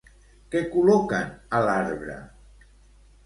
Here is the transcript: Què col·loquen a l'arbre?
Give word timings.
Què 0.53 0.61
col·loquen 0.75 1.29
a 1.57 1.61
l'arbre? 1.67 2.15